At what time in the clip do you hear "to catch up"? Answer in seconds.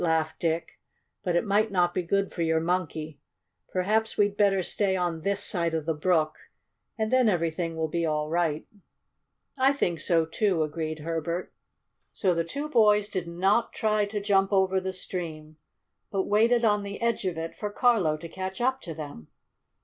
18.17-18.81